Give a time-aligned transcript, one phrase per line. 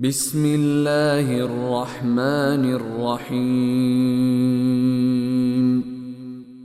[0.00, 3.81] بسم الله الرحمن الرحيم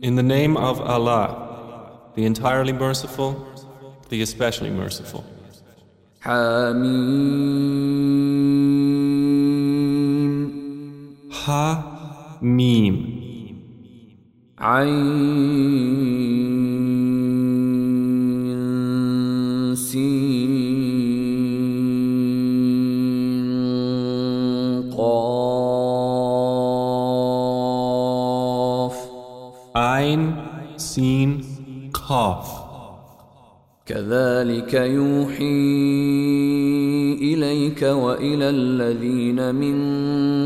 [0.03, 1.27] In the name of Allah,
[2.15, 3.35] the entirely merciful,
[4.09, 5.25] the especially merciful.
[9.37, 10.51] حميم
[11.31, 12.97] Ha Mim.
[18.37, 20.55] عين سين
[30.96, 32.72] Sin Kaf.
[33.86, 35.62] كذلك يوحي
[37.22, 39.76] إليك وإلى الذين من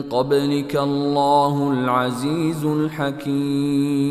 [0.01, 4.05] قبلك الله العزيز الحكيم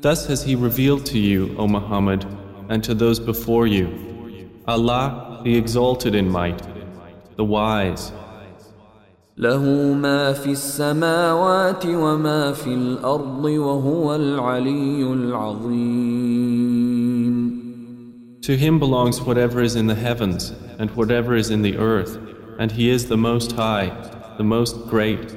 [0.00, 2.26] Thus has He revealed to you, O Muhammad,
[2.68, 3.88] and to those before you,
[4.66, 6.60] Allah, the exalted in might,
[7.36, 8.10] the wise.
[9.37, 16.57] له ما في السماوات وما في الأرض وهو العلي العظيم
[18.41, 22.17] To Him belongs whatever is in the heavens and whatever is in the earth,
[22.57, 23.91] and He is the Most High,
[24.37, 25.35] the Most Great.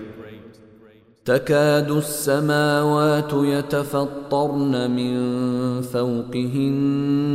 [1.24, 7.30] تكاد السماوات يتفطرن من فوقهن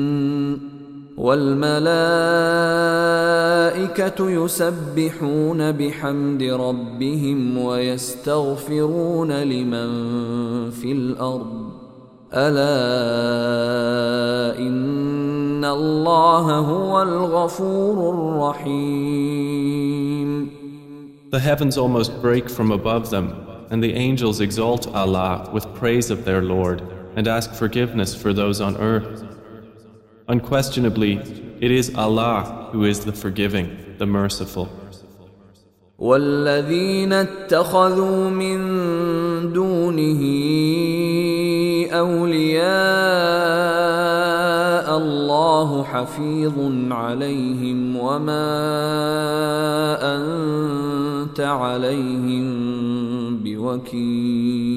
[1.18, 1.76] والملائكة
[4.32, 9.90] يسبحون بحمد ربهم ويستغفرون لمن
[10.70, 11.72] في الأرض
[12.34, 12.66] ألا
[14.60, 19.46] إن الله هو الغفور الرحيم
[21.32, 23.34] The heavens almost break from above them,
[23.70, 26.82] and the angels exalt Allah with praise of their Lord
[27.16, 29.26] and ask forgiveness for those on earth.
[30.29, 31.13] Unquestionably,
[31.61, 34.69] it is Allah who is the forgiving, the merciful.
[36.01, 38.59] والذين اتخذوا من
[39.53, 40.23] دونه
[41.93, 42.71] اولياء
[44.99, 46.55] الله حفيظ
[46.91, 48.51] عليهم وما
[50.17, 52.47] انت عليهم
[53.45, 54.71] بوكيل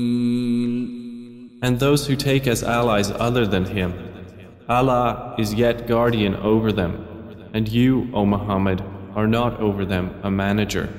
[1.62, 3.94] And those who take as allies other than Him,
[4.70, 7.06] Allah is yet guardian over them,
[7.54, 8.82] and you, O Muhammad,
[9.16, 10.90] are not over them a manager.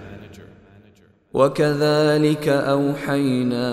[1.35, 3.71] وكذلك اوحينا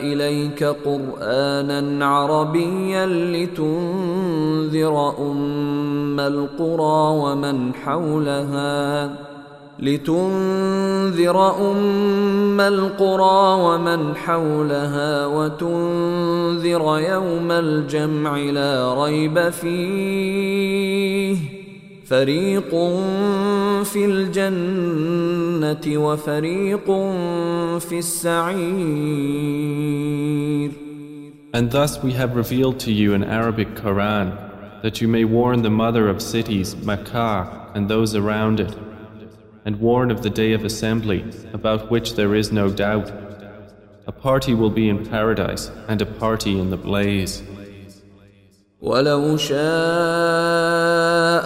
[0.00, 9.10] اليك قرانا عربيا لتنذر ام القرى ومن حولها
[9.83, 11.37] لتنذر
[11.71, 21.37] ام القرى ومن حولها وتنذر يوم الجمع لا ريب فيه
[22.05, 22.69] فريق
[23.83, 26.85] في الجنة وفريق
[27.79, 29.23] في السعير
[31.55, 34.35] And thus we have revealed to you an Arabic Quran,
[34.81, 38.75] that you may warn the mother of cities, Makkah, and those around it,
[39.64, 43.10] and warn of the day of assembly, about which there is no doubt.
[44.06, 47.42] A party will be in paradise, and a party in the blaze.
[48.80, 49.58] ولو شاء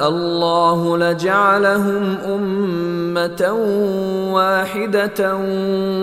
[0.08, 3.52] الله لجعلهم أمة
[4.32, 5.36] واحدة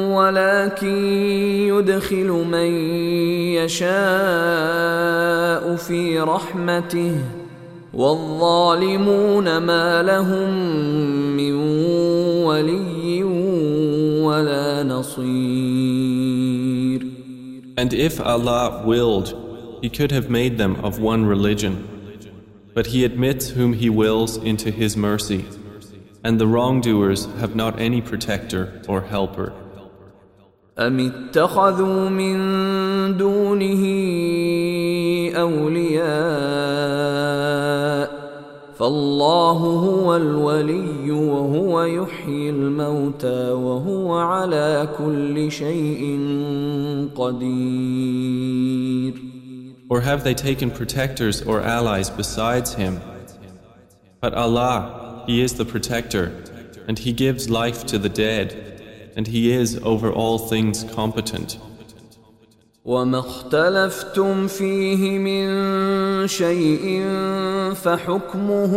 [0.10, 1.06] ولكن
[1.68, 2.72] يدخل من
[3.54, 3.90] يشاء
[5.76, 7.16] في رحمته
[7.97, 10.51] والظالمون ما لهم
[11.37, 11.55] من
[12.45, 13.23] ولي
[14.23, 16.35] ولا نصير
[17.77, 19.35] And if Allah willed,
[19.83, 21.75] He could have made them of one religion.
[22.73, 25.45] But He admits whom He wills into His mercy,
[26.23, 29.53] and the wrongdoers have not any protector or helper.
[30.79, 32.37] أم اتخذوا من
[33.17, 33.85] دونه
[35.37, 36.95] أولياء
[38.80, 46.20] فالله هو الولي وهو يحيي الموتى وهو على كل شيء
[47.16, 49.14] قدير
[49.90, 53.02] Or have they taken protectors or allies besides Him?
[54.22, 56.32] But Allah, He is the protector,
[56.88, 58.48] and He gives life to the dead,
[59.18, 61.58] and He is over all things competent.
[62.85, 65.47] وما اختلفتم فيه من
[66.27, 67.03] شيء
[67.75, 68.73] فحكمه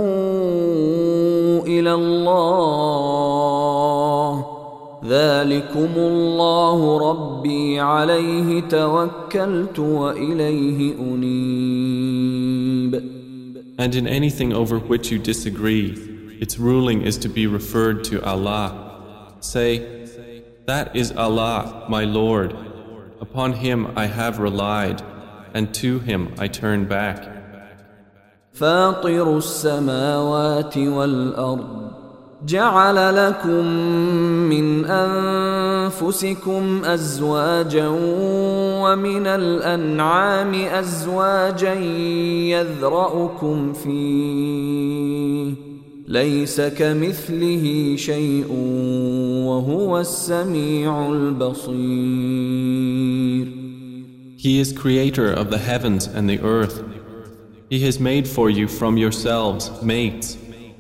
[1.68, 3.18] إلى الله
[5.06, 11.98] ذلكم الله ربي عليه توكلت واليه انيب
[13.80, 15.94] And in anything over which you disagree,
[16.42, 18.68] its ruling is to be referred to Allah.
[19.40, 19.84] Say,
[20.66, 22.67] That is Allah, my Lord.
[23.21, 25.03] Upon Him I have relied,
[25.55, 27.29] and to Him I turn back.
[28.53, 31.93] فاطر السماوات والأرض
[32.47, 33.65] جعل لكم
[34.51, 37.89] من انفسكم ازواجا
[38.83, 41.75] ومن الانعام ازواجا
[42.55, 45.66] يذرأكم فيه
[46.09, 48.47] ليس كمثله شيء
[49.47, 52.43] وهو السميع البصير
[54.37, 56.83] He is creator of the heavens and the earth.
[57.71, 60.37] He has made for you from yourselves mates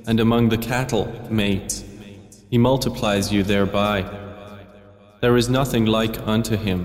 [0.07, 1.85] and among the cattle, mates.
[2.51, 4.05] He multiplies you thereby.
[5.21, 6.81] There is nothing like unto him,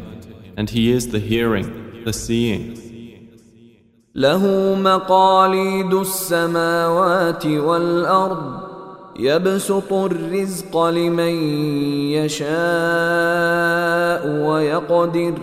[0.55, 2.87] and he is the hearing, the seeing.
[4.15, 8.67] له مقاليد السماوات والأرض
[9.19, 11.33] يبسط الرزق لمن
[12.11, 12.47] يشاء
[14.47, 15.33] ويقدر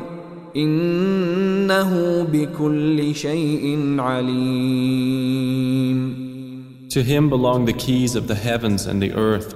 [0.57, 5.45] إنه بكل شيء عليم
[6.91, 9.55] To him belong the keys of the heavens and the earth.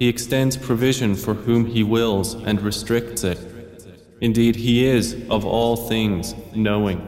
[0.00, 3.38] He extends provision for whom he wills and restricts it.
[4.20, 7.07] Indeed, he is of all things knowing.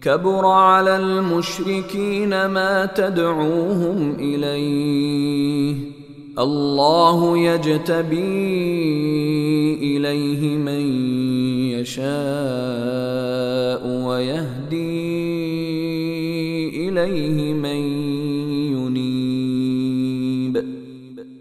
[0.00, 5.76] كبر على المشركين ما تدعوهم اليه
[6.38, 8.16] الله يجتبي
[9.96, 10.80] اليه من
[11.72, 12.06] يشاء
[14.06, 15.18] ويهدي
[16.88, 17.80] اليه من
[18.76, 19.16] ينيب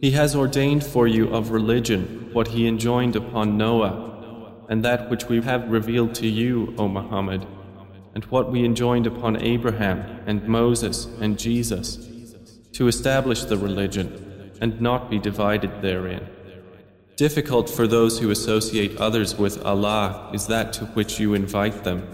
[0.01, 3.95] He has ordained for you of religion what he enjoined upon Noah
[4.69, 7.45] and that which we have revealed to you, O Muhammad
[8.14, 11.96] and what we enjoined upon Abraham and Moses and Jesus,
[12.72, 16.26] to establish the religion and not be divided therein.
[17.16, 22.06] Difficult for those who associate others with Allah is that to which you invite them.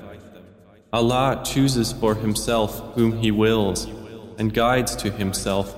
[0.93, 3.87] Allah chooses for Himself whom He wills
[4.39, 5.75] and guides to Himself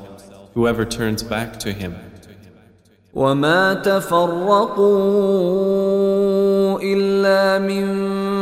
[0.55, 1.95] whoever turns back to Him.
[3.15, 4.79] وما تفرقوا
[6.81, 8.42] إلا من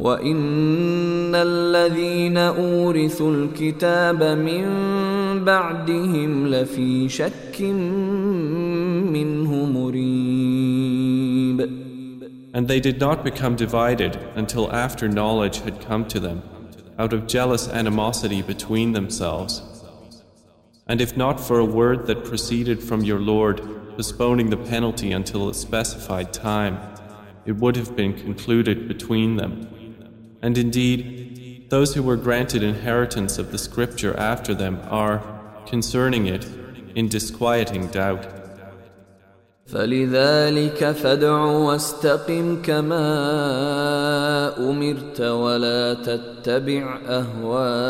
[0.00, 4.64] وان الذين اورثوا الكتاب من
[5.44, 7.60] بعدهم لفي شك
[9.12, 10.98] منه مريب
[12.54, 16.42] And they did not become divided until after knowledge had come to them,
[16.98, 19.62] out of jealous animosity between themselves.
[20.86, 23.60] And if not for a word that proceeded from your Lord,
[23.96, 26.78] postponing the penalty until a specified time,
[27.44, 29.68] it would have been concluded between them.
[30.42, 35.22] And indeed, those who were granted inheritance of the scripture after them are,
[35.66, 36.46] concerning it,
[36.94, 38.26] in disquieting doubt.
[39.66, 43.08] فلذلك فادع واستقم كما
[44.70, 47.84] امرت ولا تتبع اهواءهم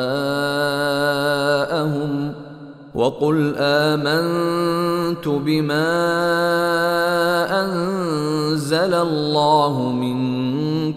[2.95, 5.89] وقل امنت بما
[7.65, 10.19] انزل الله من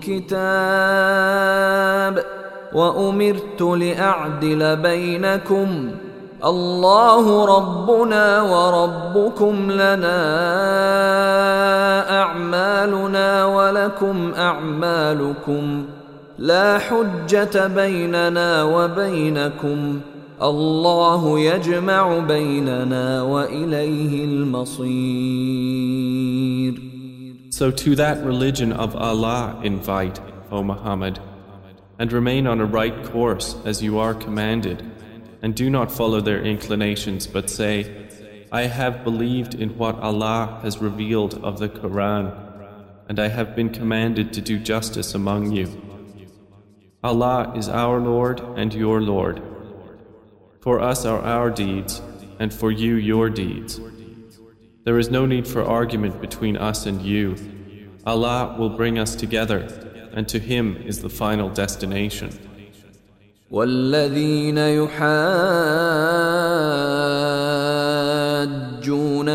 [0.01, 1.57] كتاب
[2.73, 5.91] وأمرت لأعدل بينكم
[6.45, 10.17] الله ربنا وربكم لنا
[12.23, 15.85] أعمالنا ولكم أعمالكم
[16.39, 20.01] لا حجة بيننا وبينكم
[20.43, 24.87] الله يجمع بيننا وإليه المصير
[27.57, 30.21] So to that religion of Allah invite,
[30.51, 31.19] O Muhammad,
[31.99, 34.85] and remain on a right course as you are commanded,
[35.41, 38.09] and do not follow their inclinations, but say,
[38.53, 42.31] I have believed in what Allah has revealed of the Quran,
[43.09, 45.67] and I have been commanded to do justice among you.
[47.03, 49.41] Allah is our Lord and your Lord.
[50.61, 52.03] For us are our deeds,
[52.39, 53.81] and for you your deeds.
[54.86, 57.36] There is no need for argument between us and you.
[58.06, 59.68] Allah will bring us together,
[60.12, 62.30] and to Him is the final destination.
[63.52, 65.00] والذين يحاجون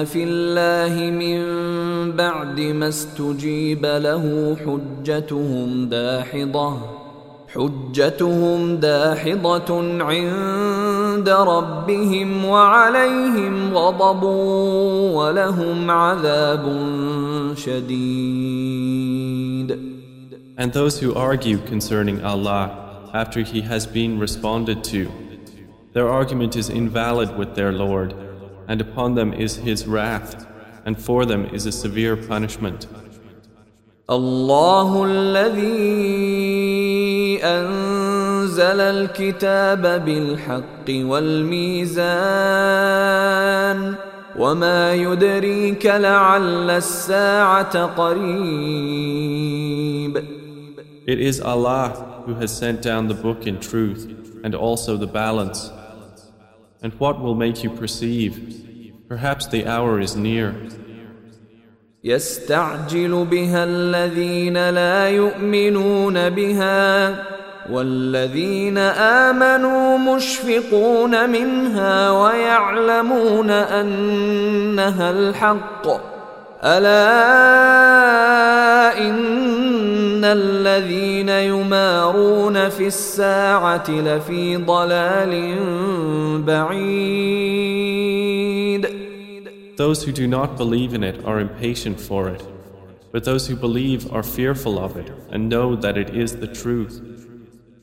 [0.05, 1.43] في الله من
[2.13, 6.79] بعد ما استجيب له حجتهم داحضه
[7.55, 14.23] حجتهم داحضه عند ربهم وعليهم غضب
[15.15, 16.65] ولهم عذاب
[17.57, 18.77] شديد
[20.59, 22.71] And those who argue concerning Allah
[23.13, 25.13] after He has been responded to,
[25.93, 28.15] their argument is invalid with their Lord,
[28.67, 30.47] and upon them is His wrath,
[30.87, 32.87] and for them is a severe punishment.
[34.09, 35.67] الله الذي
[37.43, 38.10] أنزل
[38.50, 42.02] الكتاب بالحق والميزان
[44.38, 49.32] وما يدريك لعل الساعة قريب
[51.08, 51.90] It is Allah
[52.26, 54.08] who has sent down the book in truth
[54.44, 55.72] and also the balance.
[56.84, 58.34] And what will make you perceive?
[59.10, 60.56] Perhaps the hour is near.
[62.04, 75.88] يستعجل بها الذين لا يؤمنون بها والذين امنوا مشفقون منها ويعلمون انها الحق
[76.64, 77.08] الا
[78.98, 85.56] ان الذين يمارون في الساعة لفي ضلال
[86.46, 88.02] بعيد
[89.78, 92.44] Those who do not believe in it are impatient for it,
[93.12, 97.11] but those who believe are fearful of it and know that it is the truth.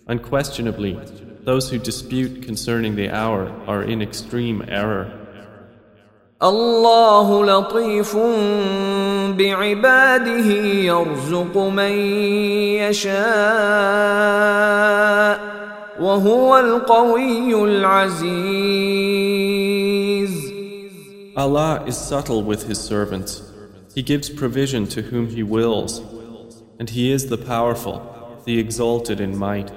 [0.07, 0.99] Unquestionably,
[1.43, 5.23] those who dispute concerning the hour are in extreme error.
[6.43, 8.17] الله لطيف
[9.37, 10.49] بعباده
[10.83, 11.91] يرزق من
[12.83, 13.13] يشاء
[15.99, 19.03] وهو القوي العزيز
[21.35, 23.41] Allah is subtle with His servants.
[23.95, 26.01] He gives provision to whom He wills,
[26.77, 28.01] and He is the powerful,
[28.45, 29.71] the exalted in might.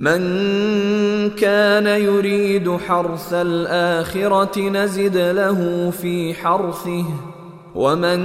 [0.00, 7.04] من كان يريد حرث الآخرة نزد له في حرثه
[7.74, 8.20] ومن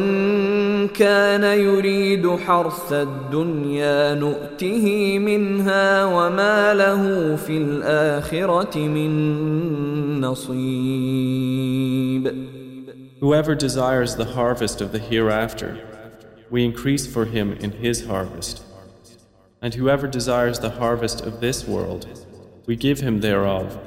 [0.87, 11.65] كان يريد حرث الدنيا نؤته منها وما له في الآخرة من نصيب
[13.21, 15.77] Whoever desires the harvest of the hereafter,
[16.49, 18.74] we increase for him in his harvest.
[19.65, 22.05] And whoever desires the harvest of this world,
[22.67, 23.79] we give him thereof,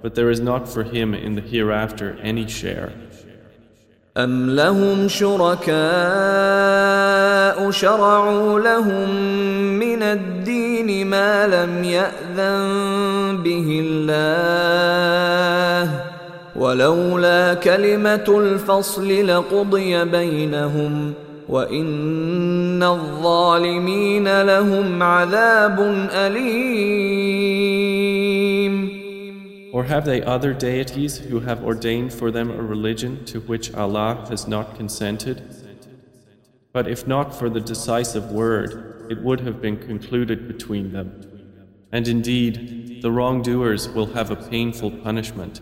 [0.00, 2.92] but there is not for him in the hereafter any share.
[4.16, 5.74] أم لهم شركاء
[7.70, 9.10] شرعوا لهم
[9.78, 14.80] من الدين ما لم يأذن به الله
[16.56, 21.14] ولولا كلمة الفصل لقضي بينهم
[21.49, 25.79] وإن الظالمين لهم عذاب
[26.11, 27.59] أليم
[29.71, 34.25] Or have they other deities who have ordained for them a religion to which Allah
[34.29, 35.43] has not consented?
[36.73, 41.23] But if not for the decisive word, it would have been concluded between them.
[41.91, 45.61] And indeed, the wrongdoers will have a painful punishment.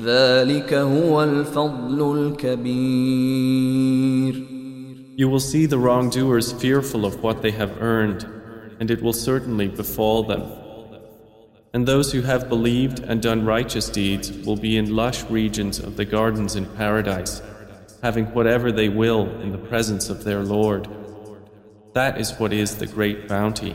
[0.00, 3.76] ذلك هو الفضل الكبير
[5.18, 8.26] You will see the wrongdoers fearful of what they have earned,
[8.78, 10.42] and it will certainly befall them.
[11.72, 15.96] And those who have believed and done righteous deeds will be in lush regions of
[15.96, 17.40] the gardens in paradise,
[18.02, 20.86] having whatever they will in the presence of their Lord.
[21.94, 23.74] That is what is the great bounty.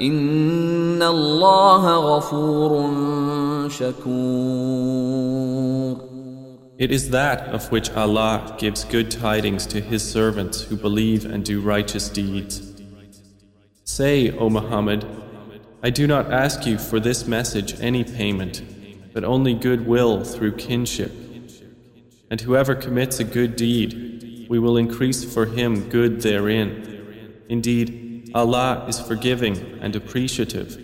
[0.00, 2.72] ان الله غفور
[3.68, 5.32] شكور
[6.78, 11.44] It is that of which Allah gives good tidings to His servants who believe and
[11.44, 12.72] do righteous deeds.
[13.84, 15.06] Say, O Muhammad,
[15.84, 18.62] I do not ask you for this message any payment,
[19.12, 21.12] but only goodwill through kinship.
[22.30, 27.44] And whoever commits a good deed, we will increase for him good therein.
[27.48, 28.05] Indeed,
[28.37, 30.77] Allah is forgiving and appreciative.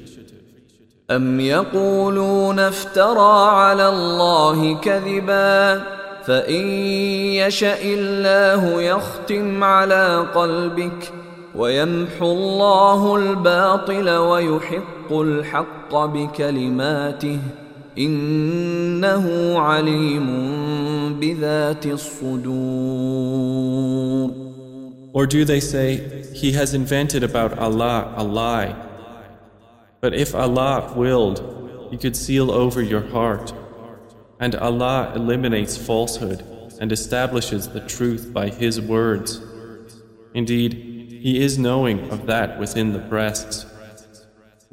[1.12, 5.84] أم يقولون افترى على الله كذبا
[6.26, 6.68] فإن
[7.38, 11.12] يشأ الله يختم على قلبك
[11.56, 17.40] ويمحو الله الباطل ويحق الحق بكلماته
[17.98, 20.28] إنه عليم
[21.20, 23.34] بذات الصدور
[25.14, 28.76] Or do they say, He has invented about Allah a lie
[30.02, 33.54] But if Allah willed, He could seal over your heart.
[34.40, 36.44] And Allah eliminates falsehood
[36.82, 39.40] and establishes the truth by His words.
[40.34, 40.74] Indeed,
[41.22, 43.68] He is knowing of that within the breasts.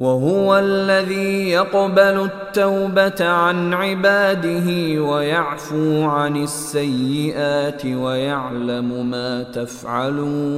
[0.01, 4.69] وهو الذي يقبل التوبة عن عباده
[5.03, 10.51] ويعفو عن السيئات ويعلم ما تفعلون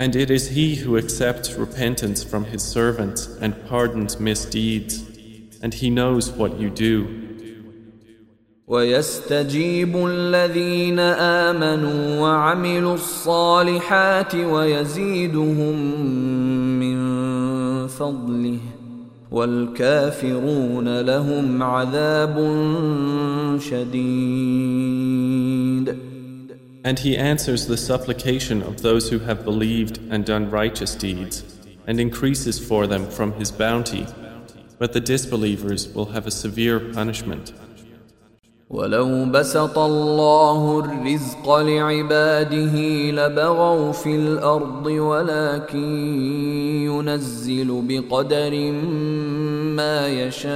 [0.00, 5.02] And it is He who accepts repentance from His servants and pardons misdeeds,
[5.60, 7.27] and He knows what you do.
[8.67, 15.75] ويستجيب الذين آمنوا وعملوا الصالحات ويزيدهم
[16.79, 16.97] من
[17.87, 18.59] فضله
[19.31, 22.35] والكافرون لهم عذاب
[23.59, 25.13] شديد
[26.85, 31.41] And he answers the supplication of those who have believed and done righteous deeds,
[31.87, 34.05] and increases for them from his bounty.
[34.79, 37.53] But the disbelievers will have a severe punishment.
[38.70, 42.76] ولو بسط الله الرزق لعباده
[43.10, 45.94] لبغوا في الأرض ولكن
[46.84, 48.72] ينزل بقدر
[49.76, 50.48] ما يشاء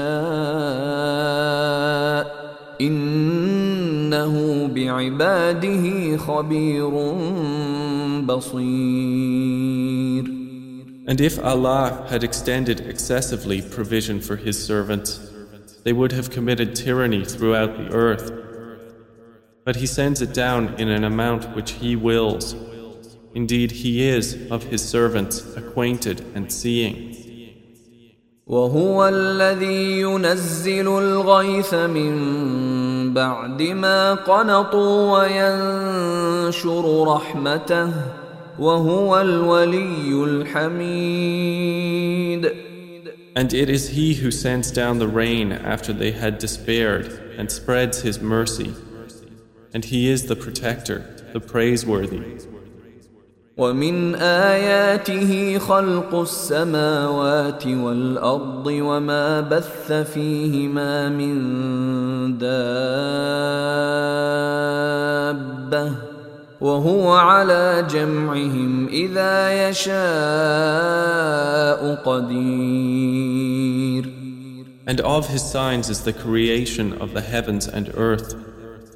[2.80, 6.90] إنه بعباده خبير
[8.26, 9.62] بصير.
[11.08, 15.18] And if Allah had extended excessively provision for His servants,
[15.83, 18.31] they would have committed tyranny throughout the earth.
[19.65, 22.55] But He sends it down in an amount which He wills.
[23.33, 27.13] Indeed, He is of His servants acquainted and seeing.
[28.47, 37.91] وهو الذي ينزل الغيث من بعد ما قنطوا وينشر رحمته
[38.59, 41.57] وهو الولي الحميد
[43.35, 47.05] And it is he who sends down the rain after they had despaired
[47.37, 48.73] and spreads his mercy.
[49.73, 50.99] And he is the protector,
[51.33, 52.23] the praiseworthy.
[53.57, 63.77] ومن آياته خلق السماوات والأرض وما بث فيهما من دابة
[66.61, 69.95] وهو على جمعهم إذا يشاء
[72.05, 73.37] قدير
[74.87, 78.33] And of his signs is the creation of the heavens and earth,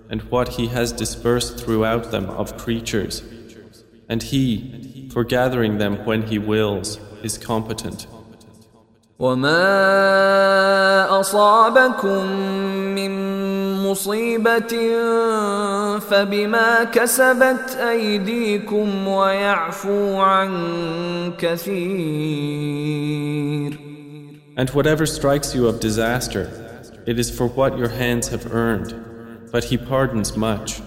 [0.09, 3.23] and what he has dispersed throughout them of creatures.
[4.11, 8.07] And He, for gathering them when He wills, is competent.
[9.19, 9.59] وما
[11.19, 12.25] أصابكم
[13.85, 14.73] من مصيبة
[15.99, 20.51] فبما كسبت أيديكم ويعفو عن
[21.37, 22.31] كثير
[24.57, 26.45] And whatever strikes you of disaster,
[27.05, 28.93] it is for what your hands have earned,
[29.51, 30.81] but He pardons much.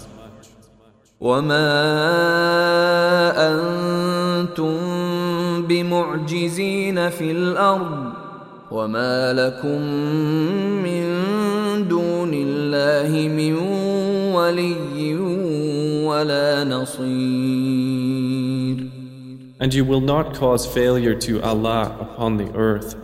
[1.21, 1.71] وما
[3.51, 4.77] أنتم
[5.67, 8.13] بمعجزين في الأرض
[8.71, 9.81] وما لكم
[10.83, 11.18] من دون
[12.69, 13.55] الله من
[14.35, 15.15] ولي
[16.05, 18.05] ولا نصير
[19.61, 22.97] And you will not cause failure to Allah upon the earth,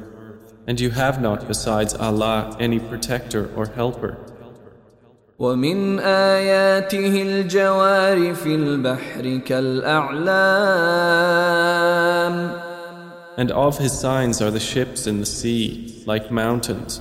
[0.67, 4.19] and you have not besides Allah any protector or helper.
[5.39, 10.61] ومن آياته الجوار في البحر كالأعلام
[13.39, 17.01] And of his signs are the ships in the sea, like mountains.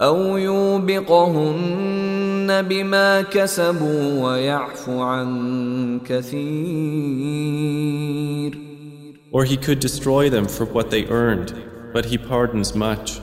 [0.00, 1.86] أو يوبقهن
[2.62, 7.46] بما كسبوا ويعفو عن كثير
[9.32, 11.52] Or he could destroy them for what they earned,
[11.92, 13.20] but he pardons much.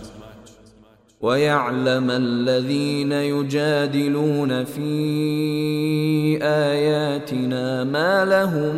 [1.22, 8.76] ويعلم الذين يجادلون في آياتنا ما لهم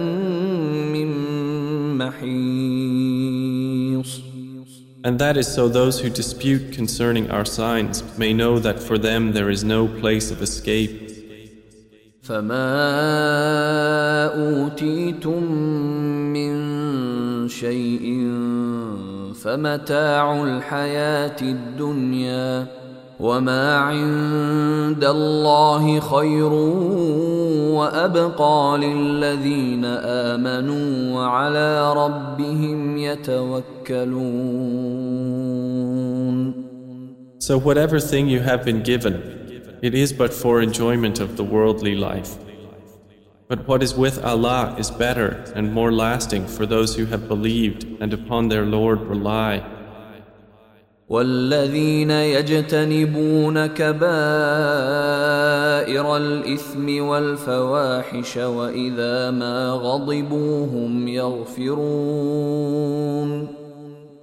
[0.93, 1.08] من
[1.97, 3.45] محيص
[5.05, 9.33] And that is so those who dispute concerning our signs may know that for them
[9.33, 11.09] there is no place of escape.
[12.22, 12.66] فما
[14.26, 15.42] أوتيتم
[16.33, 18.07] من شيء
[19.35, 22.66] فمتاع الحياة الدنيا
[23.20, 26.53] وما عند الله خير
[27.76, 34.50] وأبقى للذين آمنوا وعلى ربهم يتوكلون
[37.38, 39.14] So whatever thing you have been given,
[39.83, 42.37] it is but for enjoyment of the worldly life.
[43.48, 47.85] But what is with Allah is better and more lasting for those who have believed
[48.00, 49.64] and upon their Lord rely.
[51.10, 54.08] والذين يجتنبون كبائر
[56.18, 62.65] الإثم والفواحش وإذا ما غضبوا هم يغفرون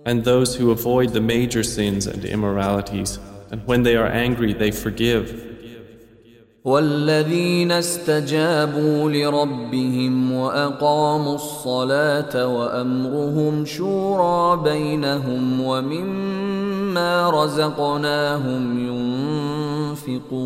[0.05, 3.21] And those who avoid the major sins and immoralities,
[3.53, 5.53] and when they are angry, they forgive.
[6.65, 16.72] والذين استجابوا لربهم وأقاموا الصلاة وأمرهم شورى بينهم ومما
[17.31, 18.79] رزقناهم
[19.99, 20.43] ينفقون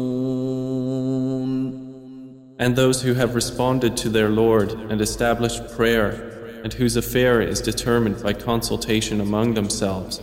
[2.58, 7.60] And those who have responded to their Lord and established prayer, and whose affair is
[7.60, 10.22] determined by consultation among themselves.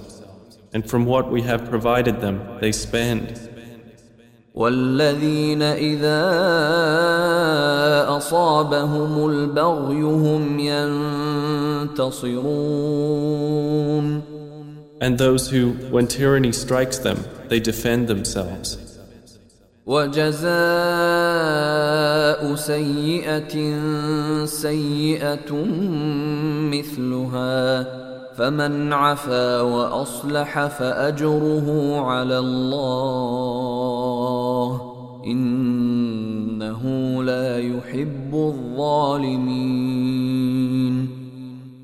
[0.73, 3.39] And from what we have provided them, they spend.
[4.55, 6.23] والذين إذا
[8.17, 10.59] أصابهم البغي هم
[11.89, 12.43] ينتصرون
[15.03, 17.17] And those who, when tyranny strikes them,
[17.49, 18.77] they defend themselves.
[19.85, 20.45] وجزاء
[22.55, 23.55] سيئة
[24.45, 25.53] سيئة
[26.71, 27.83] مثلها
[28.37, 33.51] فمن عفا واصلح فاجره على الله
[35.25, 36.83] انه
[37.23, 39.83] لا يحب الظالمين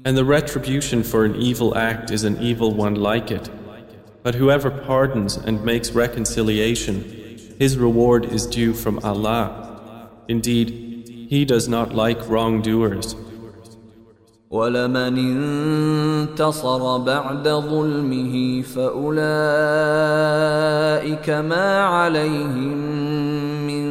[0.08, 3.48] And the retribution for an evil act is an evil one like it.
[4.22, 7.04] But whoever pardons and makes reconciliation,
[7.58, 10.08] his reward is due from Allah.
[10.28, 13.16] Indeed, he does not like wrongdoers.
[14.50, 19.20] ولمن انتصر بعد ظلمه فأولئك
[21.30, 22.76] ما عليهم
[23.66, 23.84] من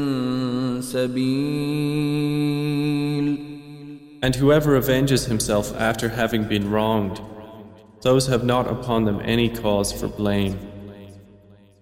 [0.82, 2.34] سبيل
[4.22, 7.20] And whoever avenges himself after having been wronged,
[8.02, 10.58] those have not upon them any cause for blame.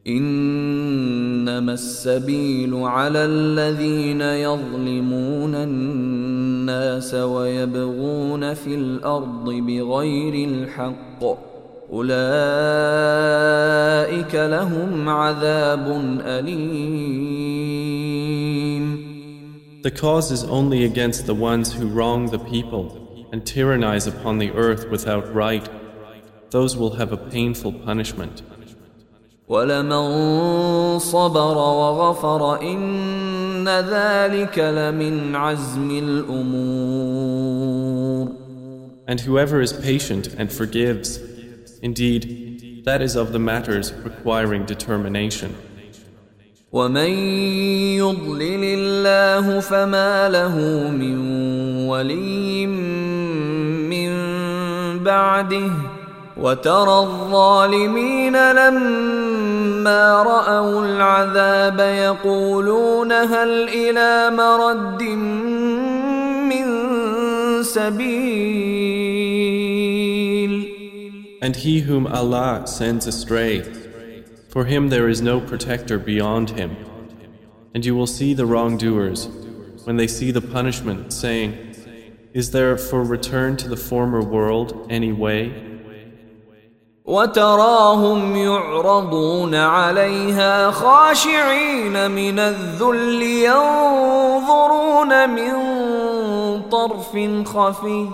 [0.08, 11.24] إنما السبيل على الذين يظلمون الناس ويبغون في الأرض بغير الحق
[11.94, 12.26] أولئك
[14.36, 17.82] لهم عذاب أليم
[19.86, 24.52] The cause is only against the ones who wrong the people and tyrannize upon the
[24.52, 25.68] earth without right.
[26.52, 28.44] Those will have a painful punishment.
[29.50, 37.82] ولمن صبر وغفر إن ذلك لمن عزم الأمور
[39.08, 41.20] And whoever is patient and forgives,
[41.82, 45.56] indeed, that is of the matters requiring determination.
[46.77, 47.13] ومن
[47.97, 50.57] يضلل الله فما له
[50.93, 51.17] من
[51.89, 52.67] ولي
[53.89, 54.11] من
[55.01, 55.71] بعده
[56.37, 65.03] وترى الظالمين لما رأوا العذاب يقولون هل إلى مرد
[66.53, 66.67] من
[67.63, 68.67] سبيل
[71.41, 73.63] And he whom Allah sends astray,
[74.56, 76.76] for him there is no protector beyond him.
[77.74, 79.30] And you will see the wrongdoers
[79.86, 81.76] when they see the punishment, saying,
[82.34, 85.68] Is there for return to the former world any way?
[87.06, 95.54] وتراهم يعرضون عليها خاشعين من الذل ينظرون من
[96.70, 98.08] طرف خفي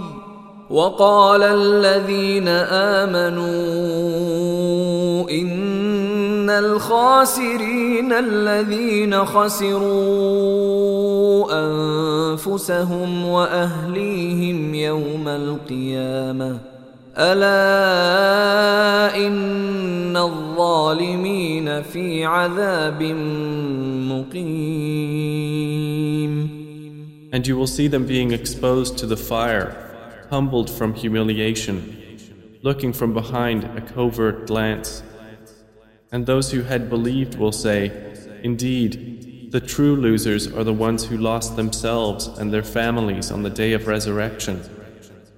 [0.69, 3.47] وقال الذين امنوا
[5.29, 5.60] ان
[6.58, 10.72] الخاسرين الذين خسروا
[12.32, 16.58] انفسهم واهليهم يوم القيامه
[17.18, 17.56] الا
[19.26, 23.02] ان الظالمين في عذاب
[24.12, 25.52] مقيم
[27.34, 29.82] And you will see them being exposed to the fire
[30.32, 31.76] humbled from humiliation,
[32.62, 35.02] looking from behind a covert glance.
[36.11, 37.91] And those who had believed will say,
[38.43, 43.49] Indeed, the true losers are the ones who lost themselves and their families on the
[43.49, 44.61] day of resurrection.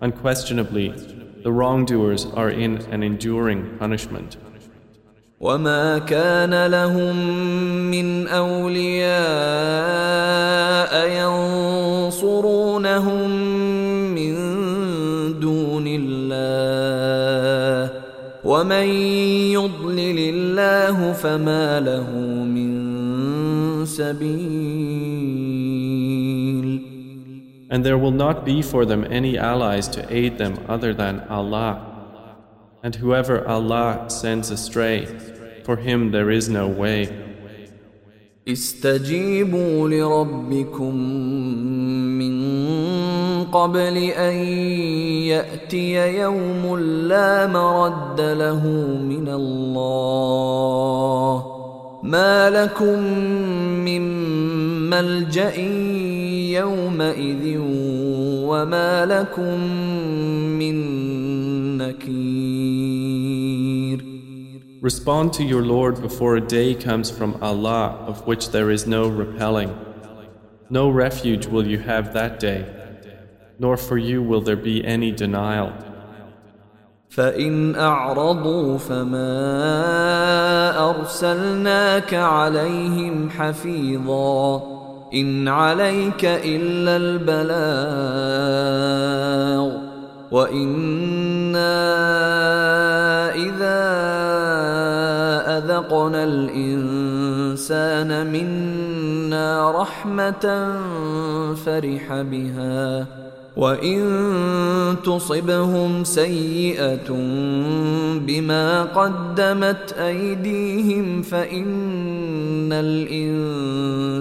[0.02, 0.89] Unquestionably,
[1.43, 4.38] the wrongdoers are in an enduring punishment.
[5.39, 7.15] وما كان لهم
[7.91, 9.10] من اولياء
[11.08, 12.60] ينصرونهم
[18.49, 18.88] ومن
[19.54, 20.19] يضلل
[20.84, 22.10] الله فما له
[22.43, 25.39] من سبيل
[27.71, 31.86] And there will not be for them any allies to aid them other than Allah.
[32.82, 35.06] And whoever Allah sends astray,
[35.63, 37.08] for him there is no way.
[38.47, 40.95] استجيبوا لربكم
[42.17, 42.53] من
[43.53, 44.35] قبل ان
[45.31, 48.66] ياتي يوم لا مرد له
[49.09, 50.85] من الله
[52.03, 52.99] ما لكم
[53.85, 54.03] من
[54.90, 55.55] ملجا
[56.59, 57.59] يومئذ
[58.49, 59.61] وما لكم
[60.59, 60.77] من
[61.79, 62.94] نكير
[64.85, 69.09] Respond to your Lord before a day comes from Allah of which there is no
[69.09, 69.73] repelling.
[70.68, 72.66] No refuge will you have that day,
[73.59, 75.73] nor for you will there be any denial.
[77.14, 79.31] فإن أعرضوا فما
[80.90, 84.62] أرسلناك عليهم حفيظا
[85.14, 87.55] إن عليك إلا البلاغ
[90.31, 91.85] وإنا
[93.35, 93.85] إذا
[95.59, 100.73] أذقنا الإنسان منا رحمة
[101.55, 103.07] فرح بها
[103.58, 107.10] وإن تصبهم سيئة
[108.19, 114.12] بما قدمت أيديهم فإن الإنسان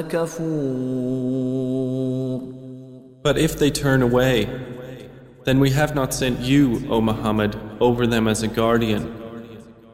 [0.00, 1.38] كفور
[3.22, 4.48] But if they turn away,
[5.44, 9.18] then we have not sent you, O Muhammad, over them as a guardian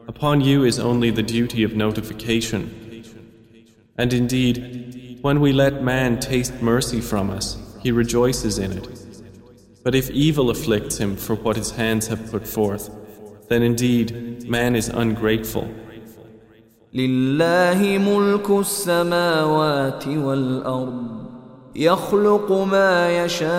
[0.07, 2.69] Upon you is only the duty of notification.
[3.97, 8.87] And indeed, when we let man taste mercy from us, he rejoices in it.
[9.83, 12.89] But if evil afflicts him for what his hands have put forth,
[13.49, 15.67] then indeed man is ungrateful.
[16.93, 21.25] لله ملك السماوات والأرض
[21.75, 23.55] يخلق ما يشاء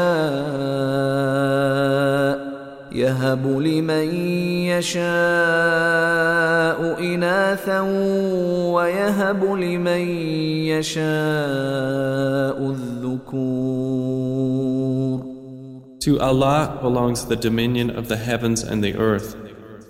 [2.92, 4.14] يهب لمن
[4.72, 5.06] يشاء
[7.00, 7.80] إناثا
[8.72, 10.08] ويهب لمن
[10.72, 14.16] يشاء الذكور
[16.00, 19.34] To Allah belongs the dominion of the heavens and the earth.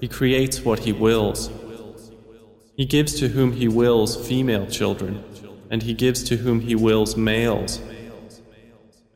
[0.01, 1.51] He creates what He wills.
[2.75, 5.23] He gives to whom He wills female children,
[5.71, 7.81] and He gives to whom He wills males.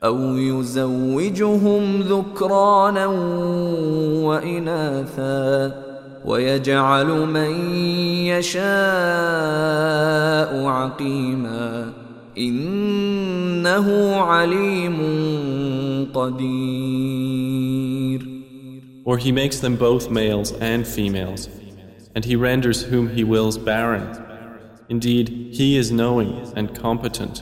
[0.05, 3.05] أو يزوجهم ذكرانا
[4.25, 5.81] وإناثا
[6.25, 7.75] ويجعل من
[8.25, 8.61] يشاء
[10.65, 11.93] عقيما
[12.37, 14.97] إنه عليم
[16.13, 17.61] قدير
[19.03, 21.49] Or he makes them both males and females,
[22.13, 24.07] and he renders whom he wills barren.
[24.89, 27.41] Indeed, he is knowing and competent.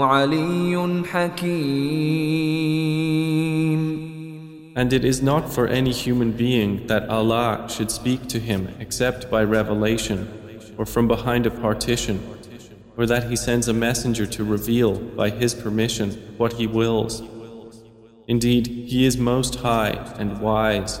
[0.00, 2.56] علي حكيم
[4.76, 9.30] And it is not for any human being that Allah should speak to him except
[9.30, 10.28] by revelation
[10.76, 12.20] or from behind a partition,
[12.96, 17.22] or that He sends a messenger to reveal by His permission what He wills.
[18.28, 21.00] Indeed, He is most high and wise.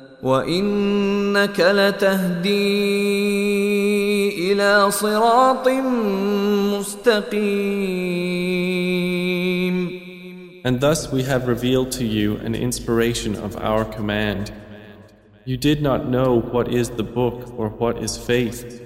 [0.22, 2.52] وانك لتهدي
[4.52, 5.68] الى صراط
[6.72, 8.06] مستقيم
[10.64, 14.52] And thus we have revealed to you an inspiration of our command.
[15.44, 18.82] You did not know what is the book or what is faith,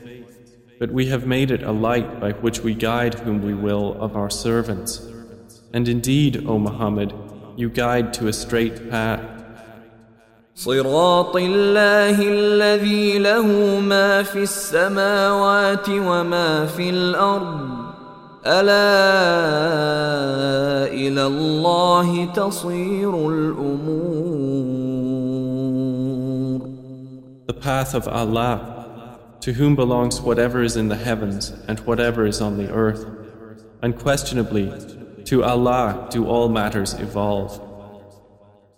[0.79, 4.15] but we have made it a light by which we guide whom we will of
[4.15, 5.01] our servants.
[5.73, 7.15] And indeed, O Muhammad,
[7.57, 9.34] you guide to a straight path.
[10.55, 13.47] صراط الله الذي له
[13.81, 17.91] ما في السماوات وما في الارض
[18.47, 18.91] الا
[20.93, 24.61] الى الله تصير الامور
[27.47, 28.87] The path of Allah,
[29.41, 33.05] to whom belongs whatever is in the heavens and whatever is on the earth.
[33.83, 34.73] Unquestionably,
[35.25, 37.64] to Allah do all matters evolve.